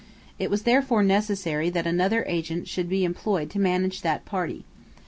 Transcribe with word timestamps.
It 0.39 0.49
was 0.49 0.63
therefore 0.63 1.03
necessary 1.03 1.69
that 1.69 1.85
another 1.85 2.25
agent 2.27 2.67
should 2.67 2.89
be 2.89 3.03
employed 3.05 3.51
to 3.51 3.59
manage 3.59 4.01
that 4.01 4.25
party. 4.25 4.65